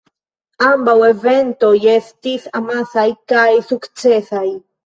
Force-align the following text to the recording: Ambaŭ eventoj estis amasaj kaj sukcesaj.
Ambaŭ 0.67 0.95
eventoj 1.07 1.69
estis 1.93 2.49
amasaj 2.63 3.07
kaj 3.33 3.47
sukcesaj. 3.71 4.47